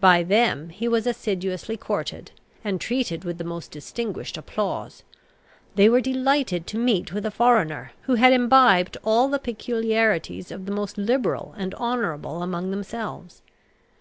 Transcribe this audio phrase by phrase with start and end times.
[0.00, 2.32] By them he was assiduously courted,
[2.64, 5.04] and treated with the most distinguished applause.
[5.76, 10.66] They were delighted to meet with a foreigner, who had imbibed all the peculiarities of
[10.66, 13.40] the most liberal and honourable among themselves.